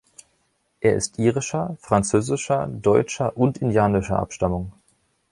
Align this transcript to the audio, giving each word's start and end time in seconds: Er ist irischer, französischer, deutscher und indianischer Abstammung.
Er 0.79 0.95
ist 0.95 1.19
irischer, 1.19 1.77
französischer, 1.79 2.65
deutscher 2.65 3.37
und 3.37 3.59
indianischer 3.59 4.17
Abstammung. 4.17 4.71